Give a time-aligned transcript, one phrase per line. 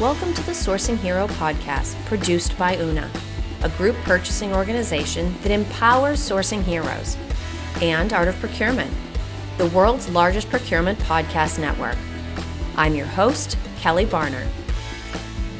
[0.00, 3.10] Welcome to the Sourcing Hero podcast, produced by Una,
[3.64, 7.16] a group purchasing organization that empowers sourcing heroes,
[7.82, 8.92] and Art of Procurement,
[9.56, 11.96] the world's largest procurement podcast network.
[12.76, 14.46] I'm your host, Kelly Barner.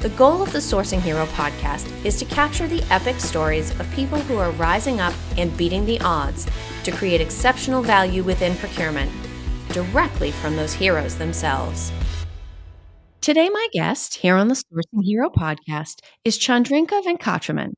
[0.03, 4.21] The goal of the Sourcing Hero podcast is to capture the epic stories of people
[4.21, 6.47] who are rising up and beating the odds
[6.85, 9.11] to create exceptional value within procurement,
[9.71, 11.91] directly from those heroes themselves.
[13.29, 17.75] Today, my guest here on the Sourcing Hero podcast is Chandhrika Venkataraman.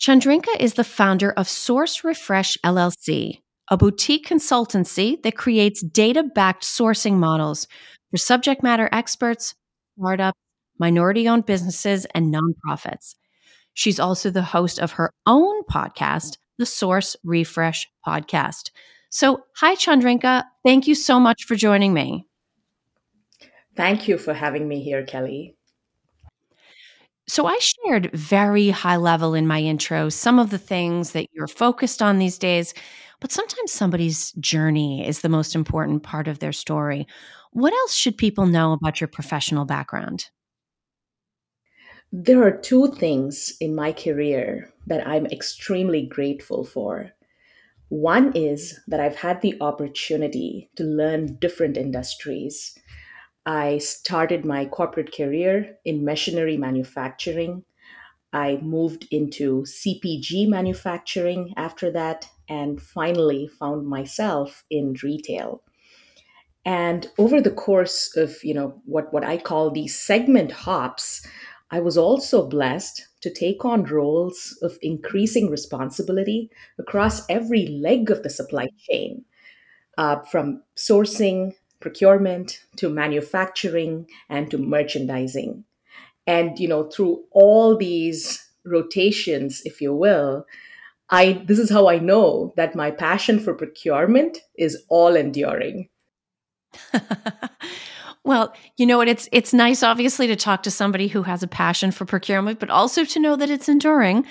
[0.00, 6.62] Chandhrika is the founder of Source Refresh LLC, a boutique consultancy that creates data backed
[6.62, 7.68] sourcing models
[8.10, 9.54] for subject matter experts,
[9.98, 10.38] startups,
[10.78, 13.16] minority owned businesses, and nonprofits.
[13.74, 18.70] She's also the host of her own podcast, the Source Refresh podcast.
[19.10, 20.44] So, hi, Chandhrika.
[20.64, 22.29] Thank you so much for joining me.
[23.76, 25.56] Thank you for having me here, Kelly.
[27.28, 31.46] So, I shared very high level in my intro some of the things that you're
[31.46, 32.74] focused on these days,
[33.20, 37.06] but sometimes somebody's journey is the most important part of their story.
[37.52, 40.30] What else should people know about your professional background?
[42.12, 47.12] There are two things in my career that I'm extremely grateful for.
[47.88, 52.74] One is that I've had the opportunity to learn different industries
[53.46, 57.64] I started my corporate career in machinery manufacturing.
[58.32, 65.62] I moved into CPG manufacturing after that, and finally found myself in retail.
[66.64, 71.26] And over the course of, you know, what, what I call these segment hops,
[71.70, 78.22] I was also blessed to take on roles of increasing responsibility across every leg of
[78.22, 79.24] the supply chain,
[79.98, 85.64] uh, from sourcing procurement to manufacturing and to merchandising.
[86.26, 90.46] And you know, through all these rotations, if you will,
[91.10, 95.88] I this is how I know that my passion for procurement is all enduring.
[98.24, 101.48] well, you know what it's it's nice obviously to talk to somebody who has a
[101.48, 104.24] passion for procurement, but also to know that it's enduring.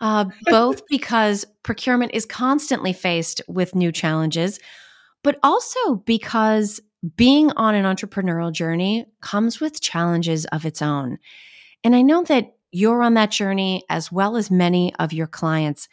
[0.00, 4.60] Uh, both because procurement is constantly faced with new challenges,
[5.22, 6.80] but also because
[7.16, 11.18] being on an entrepreneurial journey comes with challenges of its own.
[11.84, 15.88] And I know that you're on that journey as well as many of your clients.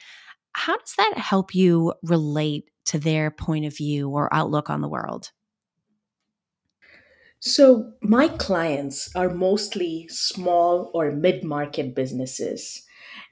[0.53, 4.87] How does that help you relate to their point of view or outlook on the
[4.87, 5.31] world?
[7.39, 12.83] So, my clients are mostly small or mid market businesses.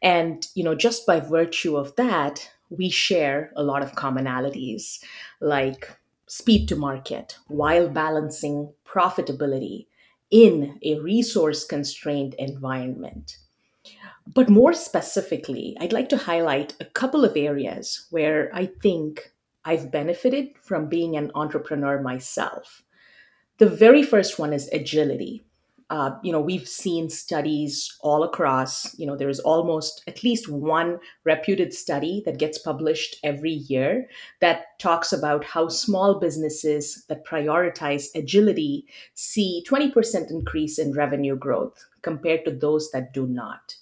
[0.01, 5.01] And, you know, just by virtue of that, we share a lot of commonalities
[5.39, 5.95] like
[6.31, 9.85] speed to market while balancing profitability
[10.29, 13.35] in a resource constrained environment.
[14.25, 19.33] But more specifically, I'd like to highlight a couple of areas where I think
[19.65, 22.81] I've benefited from being an entrepreneur myself.
[23.57, 25.43] The very first one is agility
[25.91, 30.97] uh, you know we've seen studies all across you know there's almost at least one
[31.25, 34.07] reputed study that gets published every year
[34.39, 38.85] that talks about how small businesses that prioritize agility
[39.15, 43.75] see 20% increase in revenue growth compared to those that do not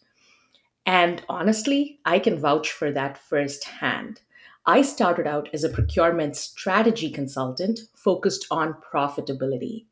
[0.88, 4.20] and honestly i can vouch for that firsthand
[4.66, 9.86] I started out as a procurement strategy consultant focused on profitability.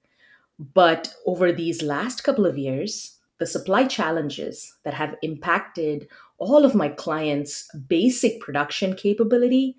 [0.59, 6.07] But over these last couple of years, the supply challenges that have impacted
[6.40, 9.78] all of my clients' basic production capability,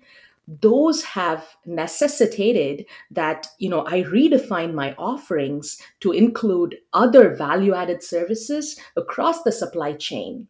[0.61, 8.01] those have necessitated that you know i redefine my offerings to include other value added
[8.01, 10.47] services across the supply chain.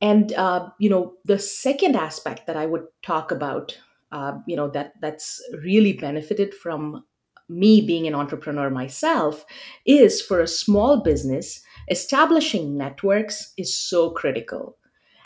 [0.00, 3.78] And uh, you know the second aspect that i would talk about
[4.10, 7.04] uh, you know that that's really benefited from
[7.48, 9.44] me being an entrepreneur myself
[9.84, 14.76] is for a small business, establishing networks is so critical.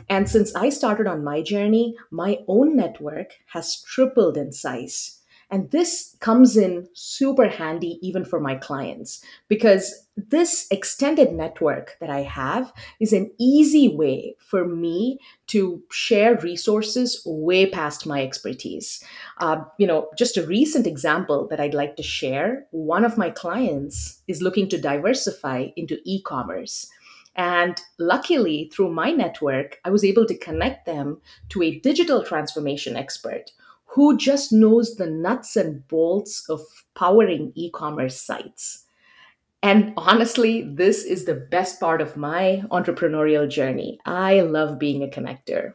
[0.08, 5.17] And since I started on my journey, my own network has tripled in size.
[5.50, 12.10] And this comes in super handy even for my clients because this extended network that
[12.10, 19.02] I have is an easy way for me to share resources way past my expertise.
[19.38, 23.30] Uh, you know, just a recent example that I'd like to share one of my
[23.30, 26.90] clients is looking to diversify into e commerce.
[27.36, 32.96] And luckily, through my network, I was able to connect them to a digital transformation
[32.96, 33.52] expert
[33.98, 36.60] who just knows the nuts and bolts of
[36.94, 38.84] powering e commerce sites.
[39.60, 43.98] And honestly, this is the best part of my entrepreneurial journey.
[44.06, 45.72] I love being a connector.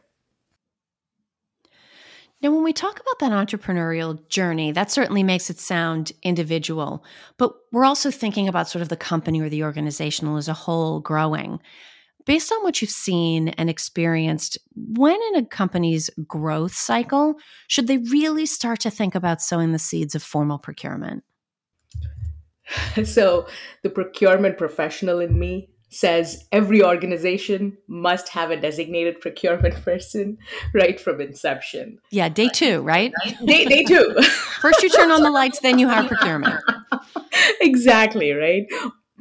[2.40, 7.04] Now, when we talk about that entrepreneurial journey, that certainly makes it sound individual,
[7.36, 10.98] but we're also thinking about sort of the company or the organizational as a whole
[10.98, 11.60] growing.
[12.26, 17.34] Based on what you've seen and experienced, when in a company's growth cycle
[17.68, 21.24] should they really start to think about sowing the seeds of formal procurement?
[23.04, 23.46] So,
[23.82, 30.38] the procurement professional in me says every organization must have a designated procurement person
[30.72, 31.98] right from inception.
[32.10, 33.12] Yeah, day two, right?
[33.44, 34.14] Day, day two.
[34.60, 36.60] First, you turn on the lights, then you hire procurement.
[37.60, 38.64] exactly, right?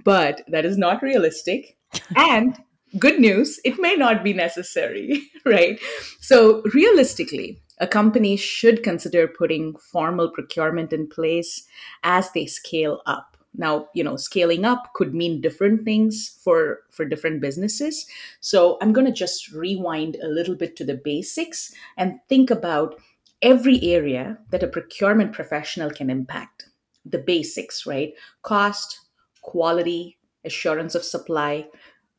[0.03, 1.77] But that is not realistic.
[2.15, 2.57] And
[2.99, 5.79] good news, it may not be necessary, right?
[6.19, 11.67] So, realistically, a company should consider putting formal procurement in place
[12.03, 13.35] as they scale up.
[13.55, 18.07] Now you know scaling up could mean different things for for different businesses.
[18.39, 22.95] So i'm going to just rewind a little bit to the basics and think about
[23.41, 26.69] every area that a procurement professional can impact.
[27.05, 28.13] The basics right?
[28.41, 28.99] Cost
[29.41, 31.67] quality assurance of supply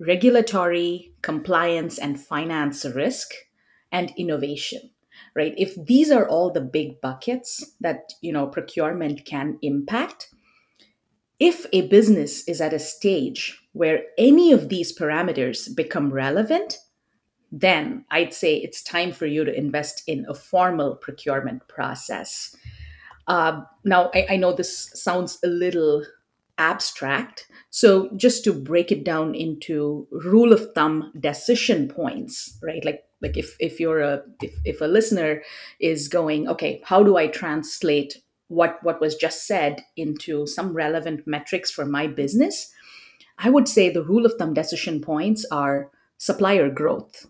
[0.00, 3.32] regulatory compliance and finance risk
[3.92, 4.90] and innovation
[5.36, 10.34] right if these are all the big buckets that you know procurement can impact
[11.40, 16.78] if a business is at a stage where any of these parameters become relevant,
[17.50, 22.54] then I'd say it's time for you to invest in a formal procurement process.
[23.26, 26.04] Uh, now, I, I know this sounds a little
[26.58, 27.46] abstract.
[27.70, 32.84] So, just to break it down into rule of thumb decision points, right?
[32.84, 35.42] Like, like if, if you're a if, if a listener
[35.80, 38.18] is going, okay, how do I translate
[38.48, 42.70] what what was just said into some relevant metrics for my business
[43.38, 47.26] i would say the rule of thumb decision points are supplier growth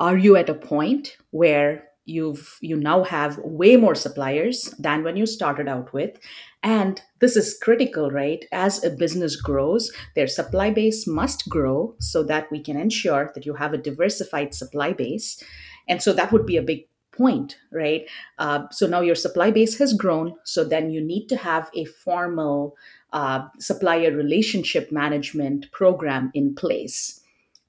[0.00, 5.16] are you at a point where you've you now have way more suppliers than when
[5.16, 6.18] you started out with
[6.62, 12.22] and this is critical right as a business grows their supply base must grow so
[12.22, 15.42] that we can ensure that you have a diversified supply base
[15.88, 16.86] and so that would be a big
[17.16, 18.08] point, right?
[18.38, 20.34] Uh, so now your supply base has grown.
[20.44, 22.76] So then you need to have a formal
[23.12, 27.20] uh, supplier relationship management program in place.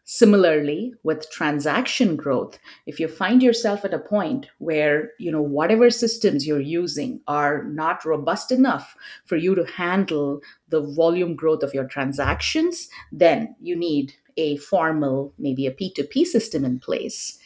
[0.10, 5.90] Similarly, with transaction growth, if you find yourself at a point where you know whatever
[5.90, 8.96] systems you're using are not robust enough
[9.26, 10.40] for you to handle
[10.70, 16.64] the volume growth of your transactions, then you need a formal, maybe a P2P system
[16.64, 17.38] in place.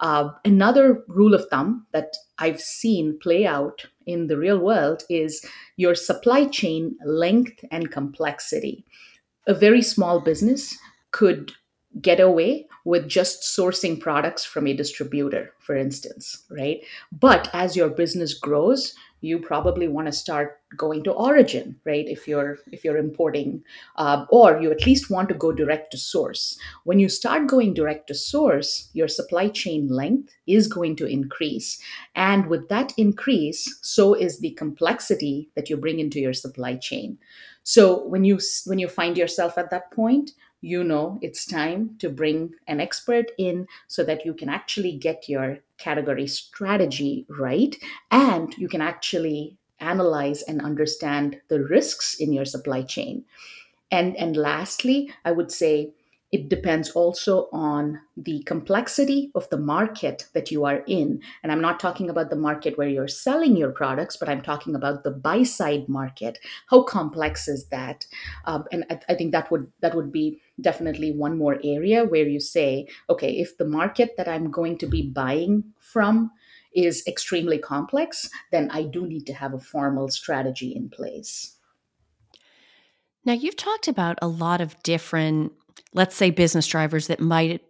[0.00, 5.46] Uh, another rule of thumb that I've seen play out in the real world is
[5.76, 8.84] your supply chain length and complexity.
[9.46, 10.76] A very small business
[11.12, 11.52] could
[12.00, 16.80] get away with just sourcing products from a distributor, for instance, right?
[17.12, 22.06] But as your business grows, you probably want to start going to origin right?
[22.08, 23.62] If you're if you're importing
[23.96, 26.58] uh, or you at least want to go direct to source.
[26.84, 31.80] When you start going direct to source your supply chain length is going to increase.
[32.14, 37.18] And with that increase so is the complexity that you bring into your supply chain.
[37.62, 42.08] So when you when you find yourself at that point you know it's time to
[42.08, 47.76] bring an expert in so that you can actually get your category strategy right
[48.10, 53.24] and you can actually analyze and understand the risks in your supply chain
[53.90, 55.92] and and lastly i would say
[56.32, 61.20] it depends also on the complexity of the market that you are in.
[61.42, 64.76] And I'm not talking about the market where you're selling your products, but I'm talking
[64.76, 66.38] about the buy side market.
[66.68, 68.06] How complex is that?
[68.44, 72.26] Um, and I, I think that would that would be definitely one more area where
[72.26, 76.30] you say, okay, if the market that I'm going to be buying from
[76.74, 81.56] is extremely complex, then I do need to have a formal strategy in place.
[83.24, 85.52] Now, you've talked about a lot of different
[85.92, 87.62] let's say business drivers that might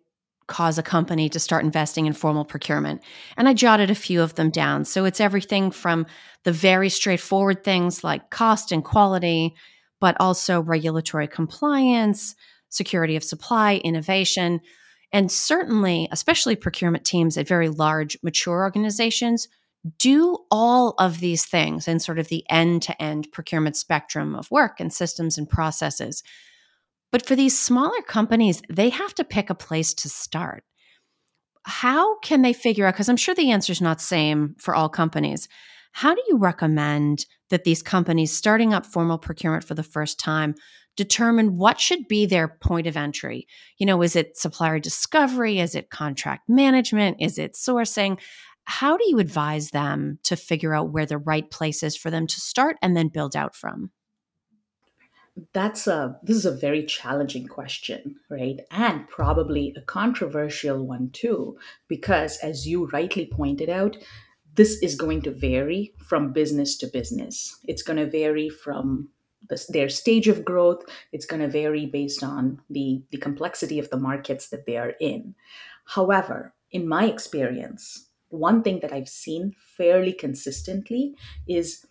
[0.46, 3.00] cause a company to start investing in formal procurement.
[3.36, 4.84] And I jotted a few of them down.
[4.84, 6.06] So it's everything from
[6.42, 9.54] the very straightforward things like cost and quality,
[10.00, 12.34] but also regulatory compliance,
[12.70, 14.60] security of supply, innovation.
[15.12, 19.48] And certainly, especially procurement teams at very large, mature organizations
[19.98, 24.50] do all of these things in sort of the end to end procurement spectrum of
[24.50, 26.22] work and systems and processes.
[27.12, 30.64] But for these smaller companies, they have to pick a place to start.
[31.64, 32.94] How can they figure out?
[32.94, 35.48] Because I'm sure the answer is not same for all companies.
[35.92, 40.54] How do you recommend that these companies starting up formal procurement for the first time
[41.00, 43.46] determine what should be their point of entry.
[43.78, 45.58] You know, is it supplier discovery?
[45.58, 47.16] Is it contract management?
[47.20, 48.18] Is it sourcing?
[48.64, 52.26] How do you advise them to figure out where the right place is for them
[52.26, 53.92] to start and then build out from?
[55.54, 58.60] That's a this is a very challenging question, right?
[58.70, 61.56] And probably a controversial one too,
[61.88, 63.96] because as you rightly pointed out,
[64.56, 67.56] this is going to vary from business to business.
[67.64, 69.08] It's going to vary from
[69.48, 70.84] the, their stage of growth.
[71.12, 74.94] It's going to vary based on the, the complexity of the markets that they are
[75.00, 75.34] in.
[75.86, 81.14] However, in my experience, one thing that I've seen fairly consistently
[81.48, 81.84] is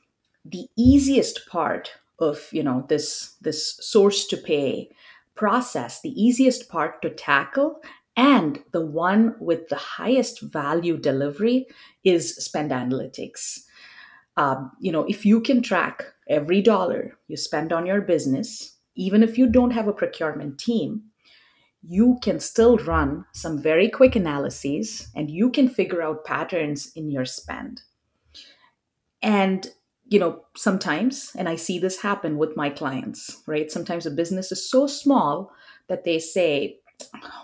[0.46, 4.90] the easiest part of you know this this source to pay
[5.36, 7.82] process the easiest part to tackle
[8.18, 11.66] and the one with the highest value delivery
[12.04, 13.60] is spend analytics
[14.38, 19.24] um, you know if you can track every dollar you spend on your business even
[19.24, 21.04] if you don't have a procurement team
[21.82, 27.10] you can still run some very quick analyses and you can figure out patterns in
[27.10, 27.82] your spend
[29.22, 29.72] and
[30.10, 33.72] you know, sometimes, and I see this happen with my clients, right?
[33.72, 35.52] Sometimes a business is so small
[35.88, 36.80] that they say,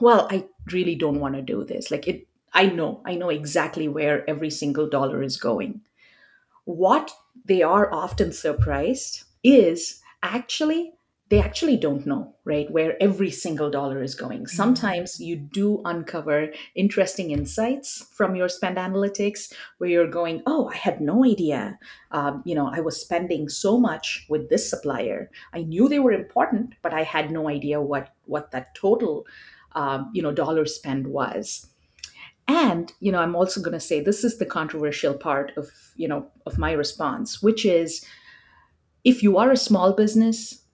[0.02, 1.92] well, I really don't want to do this.
[1.92, 5.82] Like it, I know, I know exactly where every single dollar is going.
[6.66, 7.12] What
[7.46, 10.92] they are often surprised is actually
[11.30, 14.42] they actually don't know, right, where every single dollar is going.
[14.42, 14.56] Mm-hmm.
[14.56, 20.78] Sometimes you do uncover interesting insights from your spend analytics where you're going, oh, I
[20.78, 21.80] had no idea.
[22.12, 25.32] Um, you know, I was spending so much with this supplier.
[25.52, 29.26] I knew they were important, but I had no idea what what that total,
[29.72, 31.68] um, you know, dollar spend was.
[32.48, 36.08] And you know, I'm also going to say this is the controversial part of you
[36.08, 38.06] know of my response, which is
[39.04, 40.66] if you are a small business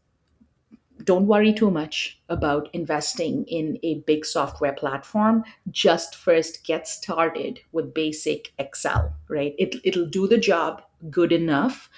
[1.03, 5.43] don't worry too much about investing in a big software platform.
[5.69, 9.55] Just first get started with basic Excel, right?
[9.57, 11.89] It, it'll do the job good enough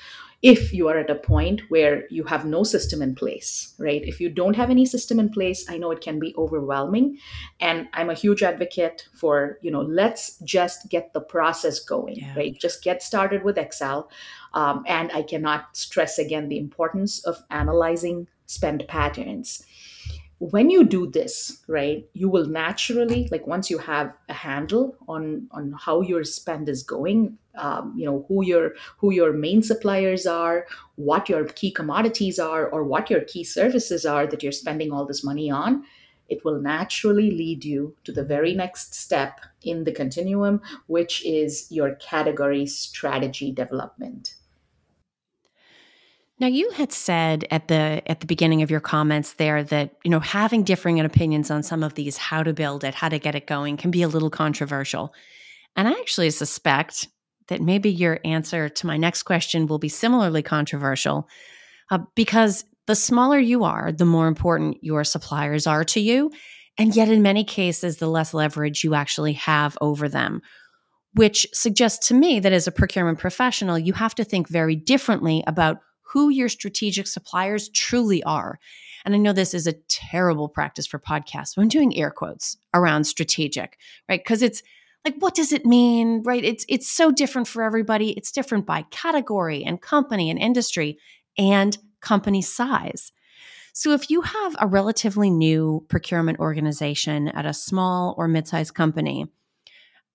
[0.44, 4.04] if you are at a point where you have no system in place, right?
[4.04, 7.18] If you don't have any system in place, I know it can be overwhelming.
[7.62, 12.36] And I'm a huge advocate for, you know, let's just get the process going, yeah.
[12.36, 12.60] right?
[12.60, 14.12] Just get started with Excel.
[14.54, 19.66] Um, and I cannot stress again the importance of analyzing spend patterns
[20.40, 25.48] when you do this right you will naturally like once you have a handle on
[25.52, 30.26] on how your spend is going um, you know who your who your main suppliers
[30.26, 34.92] are what your key commodities are or what your key services are that you're spending
[34.92, 35.84] all this money on
[36.30, 41.68] it will naturally lead you to the very next step in the continuum which is
[41.70, 44.36] your category strategy development
[46.44, 50.12] now you had said at the at the beginning of your comments there that you
[50.12, 53.34] know having differing opinions on some of these how to build it, how to get
[53.34, 55.14] it going can be a little controversial.
[55.78, 57.08] And I actually suspect
[57.48, 61.30] that maybe your answer to my next question will be similarly controversial
[61.90, 66.30] uh, because the smaller you are, the more important your suppliers are to you.
[66.78, 70.42] And yet, in many cases, the less leverage you actually have over them,
[71.14, 75.42] which suggests to me that as a procurement professional, you have to think very differently
[75.48, 75.78] about
[76.14, 78.60] who your strategic suppliers truly are.
[79.04, 81.58] And I know this is a terrible practice for podcasts.
[81.58, 83.78] I'm doing air quotes around strategic,
[84.08, 84.24] right?
[84.24, 84.64] Because it's
[85.06, 88.84] like what does it mean right it's it's so different for everybody it's different by
[88.84, 90.98] category and company and industry
[91.38, 93.12] and company size
[93.74, 99.26] so if you have a relatively new procurement organization at a small or mid-sized company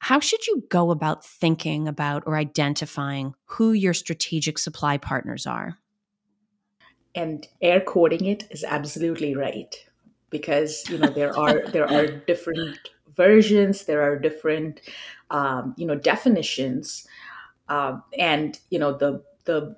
[0.00, 5.76] how should you go about thinking about or identifying who your strategic supply partners are
[7.18, 9.74] and air quoting it is absolutely right
[10.30, 12.78] because you know there are there are different
[13.16, 14.80] versions there are different
[15.30, 17.06] um, you know definitions
[17.68, 19.76] uh, and you know the the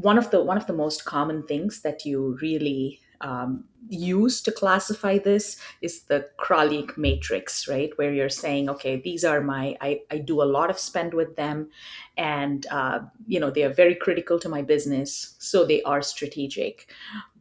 [0.00, 4.52] one of the one of the most common things that you really um, use to
[4.52, 7.90] classify this is the Kraljic matrix, right?
[7.96, 11.36] Where you're saying, okay, these are my, I, I do a lot of spend with
[11.36, 11.68] them
[12.16, 15.36] and, uh, you know, they are very critical to my business.
[15.38, 16.90] So they are strategic.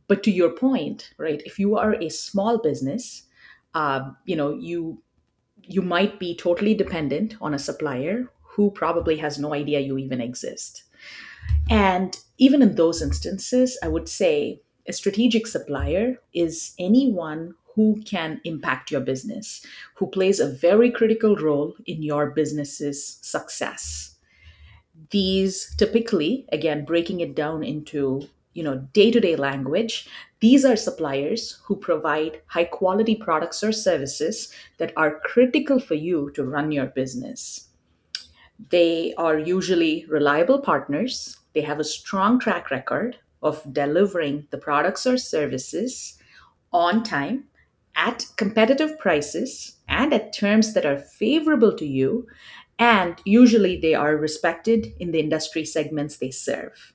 [0.08, 3.24] But to your point, right, if you are a small business,
[3.74, 5.02] uh, you know, you,
[5.64, 10.20] you might be totally dependent on a supplier who probably has no idea you even
[10.20, 10.84] exist.
[11.70, 18.42] And even in those instances, I would say a strategic supplier is anyone who can
[18.44, 24.16] impact your business, who plays a very critical role in your business's success.
[25.10, 30.10] These typically, again, breaking it down into you know day-to-day language
[30.42, 36.32] these are suppliers who provide high quality products or services that are critical for you
[36.32, 37.70] to run your business.
[38.72, 41.38] They are usually reliable partners.
[41.54, 46.17] They have a strong track record of delivering the products or services
[46.74, 47.45] on time
[47.95, 52.27] at competitive prices and at terms that are favorable to you
[52.79, 56.93] and usually they are respected in the industry segments they serve.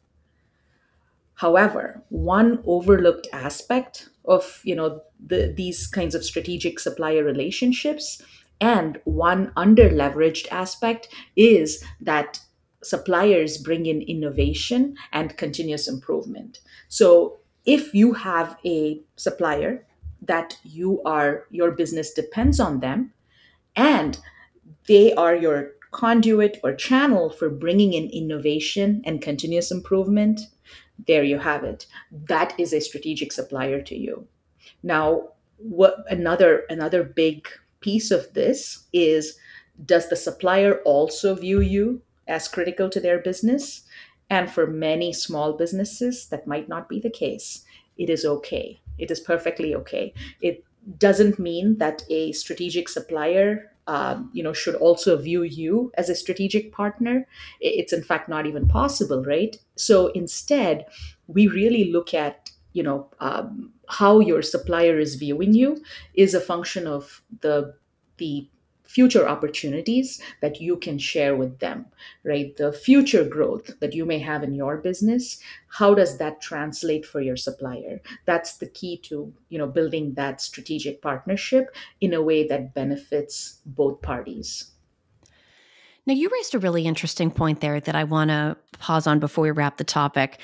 [1.34, 8.20] However, one overlooked aspect of you know the, these kinds of strategic supplier relationships
[8.60, 12.40] and one under leveraged aspect is that
[12.82, 16.60] suppliers bring in innovation and continuous improvement.
[16.88, 19.84] So if you have a supplier
[20.22, 23.12] that you are your business depends on them
[23.74, 24.18] and
[24.86, 30.40] they are your conduit or channel for bringing in innovation and continuous improvement
[31.06, 34.26] there you have it that is a strategic supplier to you
[34.82, 35.28] now
[35.58, 37.46] what another another big
[37.80, 39.38] piece of this is
[39.84, 43.82] does the supplier also view you as critical to their business.
[44.28, 47.64] And for many small businesses that might not be the case.
[47.96, 48.80] It is okay.
[48.98, 50.12] It is perfectly okay.
[50.40, 50.64] It
[50.98, 56.14] doesn't mean that a strategic supplier um, you know should also view you as a
[56.14, 57.26] strategic partner.
[57.60, 59.56] It's in fact not even possible right?
[59.76, 60.86] So instead
[61.28, 65.82] we really look at you know um, how your supplier is viewing you
[66.14, 67.74] is a function of the
[68.18, 68.48] the
[68.86, 71.86] future opportunities that you can share with them
[72.24, 72.56] right?
[72.56, 77.20] The future growth that you may have in your business how does that translate for
[77.20, 78.00] your supplier?
[78.24, 83.60] That's the key to you know building that strategic partnership in a way that benefits
[83.66, 84.72] both parties.
[86.06, 89.42] Now you raised a really interesting point there that i want to pause on before
[89.42, 90.40] we wrap the topic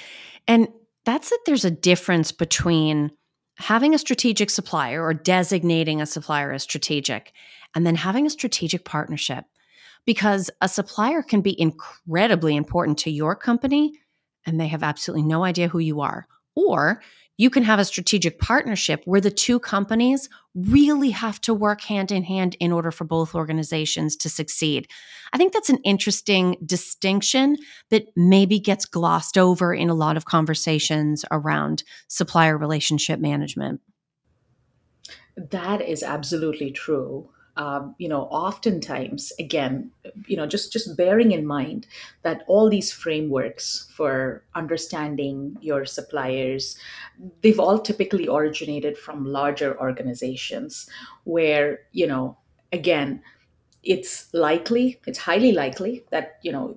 [0.48, 0.68] and
[1.04, 3.12] that's that there's a difference between
[3.56, 7.32] having a strategic supplier or designating a supplier as strategic
[7.74, 9.44] and then having a strategic partnership
[10.04, 14.00] because a supplier can be incredibly important to your company
[14.46, 16.26] and they have absolutely no idea who you are.
[16.54, 17.00] Or
[17.38, 22.12] you can have a strategic partnership where the two companies really have to work hand
[22.12, 24.86] in hand in order for both organizations to succeed.
[25.32, 27.56] I think that's an interesting distinction
[27.88, 33.80] that maybe gets glossed over in a lot of conversations around supplier relationship management.
[35.36, 39.90] That is absolutely true um, you know oftentimes again
[40.26, 41.86] you know just just bearing in mind
[42.22, 46.76] that all these frameworks for understanding your suppliers
[47.42, 50.88] they've all typically originated from larger organizations
[51.24, 52.36] where you know
[52.72, 53.22] again
[53.82, 56.76] it's likely it's highly likely that you know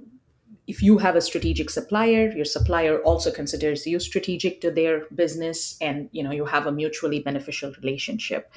[0.67, 5.77] if you have a strategic supplier your supplier also considers you strategic to their business
[5.79, 8.51] and you know you have a mutually beneficial relationship.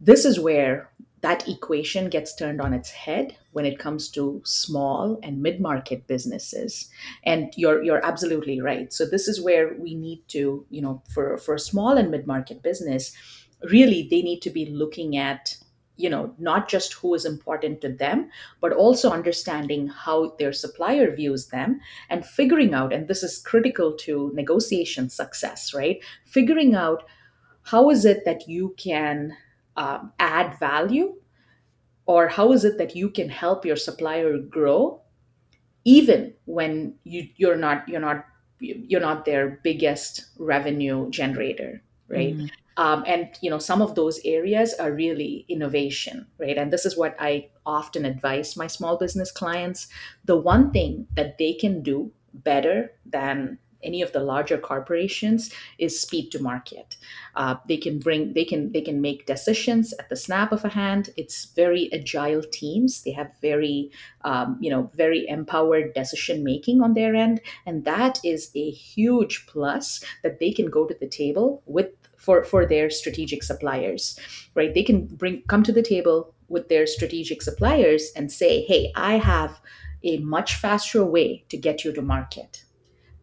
[0.00, 0.90] This is where
[1.24, 6.90] that equation gets turned on its head when it comes to small and mid-market businesses.
[7.24, 8.92] And you're you're absolutely right.
[8.92, 12.62] So this is where we need to you know for for a small and mid-market
[12.62, 13.16] business
[13.70, 15.56] really they need to be looking at
[15.96, 18.28] you know not just who is important to them
[18.60, 23.94] but also understanding how their supplier views them and figuring out and this is critical
[23.94, 26.04] to negotiation success right?
[26.26, 27.04] Figuring out
[27.62, 29.34] how is it that you can
[29.76, 31.14] um, add value?
[32.06, 35.00] Or how is it that you can help your supplier grow
[35.86, 38.26] even when you you're not you're not
[38.58, 42.36] you're not their biggest revenue generator right?
[42.36, 42.46] Mm-hmm.
[42.82, 46.58] um, and you know some of those areas are really innovation right?
[46.58, 49.88] And this is what i often advise my small business clients.
[50.24, 56.00] The one thing that they can do better than any of the larger corporations is
[56.00, 56.96] speed to market.
[57.36, 60.70] Uh, they can bring, they can, they can make decisions at the snap of a
[60.70, 61.10] hand.
[61.16, 63.02] It's very agile teams.
[63.02, 63.90] They have very,
[64.22, 69.46] um, you know, very empowered decision making on their end, and that is a huge
[69.46, 71.90] plus that they can go to the table with
[72.24, 74.18] for for their strategic suppliers
[74.54, 78.90] right they can bring come to the table with their strategic suppliers and say hey
[78.96, 79.60] i have
[80.02, 82.63] a much faster way to get you to market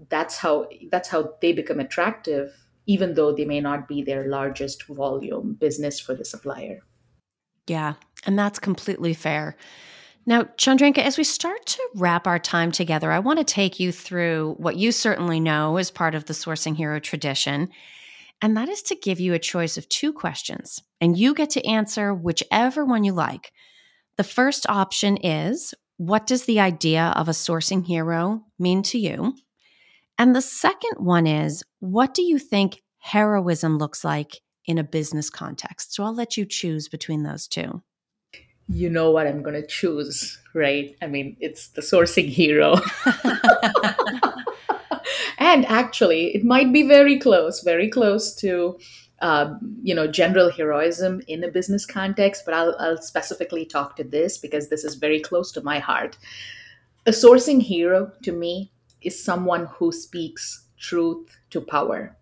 [0.10, 2.54] that's how that's how they become attractive
[2.88, 6.80] even though they may not be their largest volume business for the supplier.
[7.68, 7.94] Yeah
[8.26, 9.56] and that's completely fair.
[10.26, 13.92] Now Chandhrika as we start to wrap our time together i want to take you
[13.92, 17.70] through what you certainly know as part of the sourcing hero tradition
[18.42, 21.66] and that is to give you a choice of two questions and you get to
[21.66, 23.52] answer whichever one you like.
[24.18, 29.36] The first option is what does the idea of a sourcing hero mean to you
[30.22, 35.32] And the second one is what do you think heroism looks like in a business
[35.32, 35.96] context?
[35.96, 37.82] So I'll let you choose between those two.
[38.70, 40.96] You know what I'm going to choose, right?
[41.02, 42.76] I mean, it's the sourcing hero.
[45.40, 48.78] and actually, it might be very close, very close to
[49.24, 54.04] um, you know general heroism in a business context but I'll, I'll specifically talk to
[54.04, 56.18] this because this is very close to my heart
[57.06, 62.16] a sourcing hero to me is someone who speaks truth to power.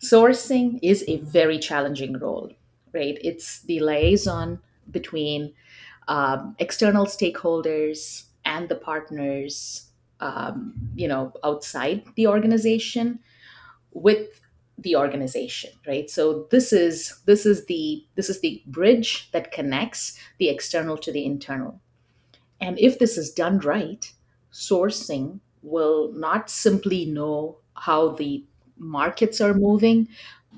[0.00, 2.52] Sourcing is a very challenging role
[2.96, 3.18] right?
[3.20, 4.60] It's the liaison
[4.90, 5.52] between
[6.08, 9.82] um, external stakeholders and the partners
[10.18, 13.18] um, you know outside the organization
[13.92, 14.40] with
[14.78, 16.08] the organization right?
[16.08, 21.12] So this is this is the this is the bridge that connects the external to
[21.12, 21.80] the internal.
[22.60, 24.10] And if this is done right
[24.52, 28.44] sourcing will not simply know how the
[28.78, 30.08] markets are moving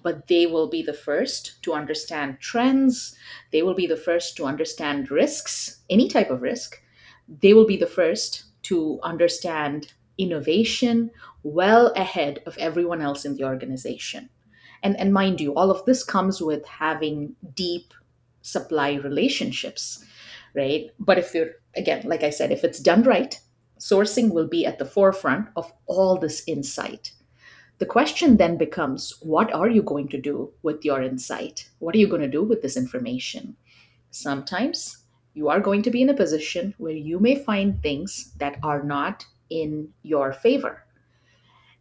[0.03, 3.16] but they will be the first to understand trends
[3.53, 6.81] they will be the first to understand risks any type of risk
[7.29, 11.11] they will be the first to understand innovation
[11.42, 14.29] well ahead of everyone else in the organization.
[14.83, 17.94] And, and mind you, all of this comes with having deep
[18.42, 20.05] supply relationships,
[20.55, 20.90] right?
[20.99, 23.38] But if you're, again, like I said, if it's done right,
[23.78, 27.12] sourcing will be at the forefront of all this insight.
[27.78, 31.68] The question then becomes what are you going to do with your insight?
[31.78, 33.56] What are you going to do with this information?
[34.10, 38.58] Sometimes you are going to be in a position where you may find things that
[38.62, 40.84] are not in your favor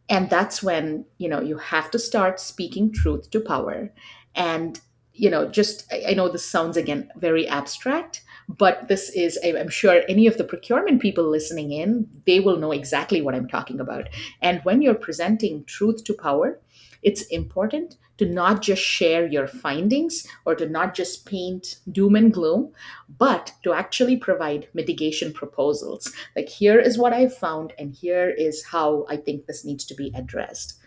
[0.09, 3.91] and that's when you know you have to start speaking truth to power
[4.35, 4.79] and
[5.13, 10.01] you know just i know this sounds again very abstract but this is i'm sure
[10.07, 14.07] any of the procurement people listening in they will know exactly what i'm talking about
[14.41, 16.59] and when you're presenting truth to power
[17.03, 22.33] it's important to not just share your findings or to not just paint doom and
[22.33, 22.71] gloom,
[23.17, 26.11] but to actually provide mitigation proposals.
[26.35, 29.93] Like, here is what I found, and here is how I think this needs to
[29.93, 30.79] be addressed.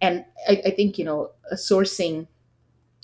[0.00, 2.26] And I, I think, you know, a sourcing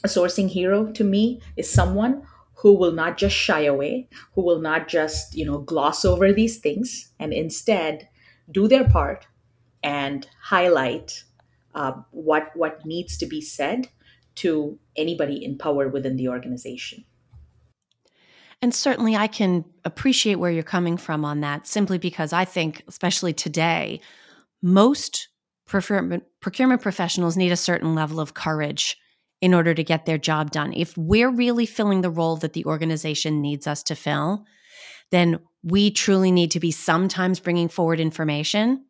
[0.02, 2.22] a sourcing hero to me is someone
[2.60, 6.58] who will not just shy away, who will not just, you know, gloss over these
[6.58, 8.08] things and instead
[8.50, 9.26] do their part
[9.82, 11.24] and highlight
[11.74, 13.88] uh, what what needs to be said
[14.34, 17.04] to anybody in power within the organization.
[18.62, 22.82] And certainly, I can appreciate where you're coming from on that simply because I think,
[22.88, 24.00] especially today,
[24.60, 25.28] most
[25.64, 28.98] procurement, procurement professionals need a certain level of courage
[29.40, 30.72] in order to get their job done.
[30.72, 34.44] If we're really filling the role that the organization needs us to fill,
[35.10, 38.84] then we truly need to be sometimes bringing forward information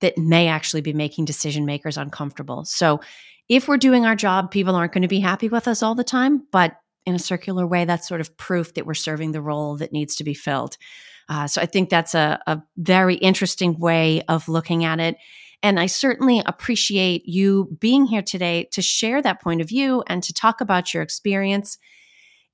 [0.00, 2.64] that may actually be making decision makers uncomfortable.
[2.64, 3.00] So,
[3.48, 6.02] if we're doing our job, people aren't going to be happy with us all the
[6.02, 9.76] time, but in a circular way, that's sort of proof that we're serving the role
[9.76, 10.76] that needs to be filled.
[11.28, 15.16] Uh, so, I think that's a, a very interesting way of looking at it.
[15.62, 20.22] And I certainly appreciate you being here today to share that point of view and
[20.22, 21.78] to talk about your experience.